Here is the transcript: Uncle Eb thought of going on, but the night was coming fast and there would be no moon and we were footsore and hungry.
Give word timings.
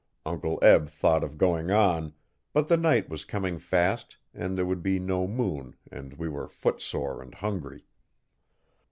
Uncle 0.25 0.57
Eb 0.63 0.89
thought 0.89 1.23
of 1.23 1.37
going 1.37 1.69
on, 1.69 2.13
but 2.53 2.67
the 2.67 2.75
night 2.75 3.07
was 3.07 3.23
coming 3.23 3.59
fast 3.59 4.17
and 4.33 4.57
there 4.57 4.65
would 4.65 4.81
be 4.81 4.97
no 4.97 5.27
moon 5.27 5.75
and 5.91 6.13
we 6.15 6.27
were 6.27 6.47
footsore 6.47 7.21
and 7.21 7.35
hungry. 7.35 7.85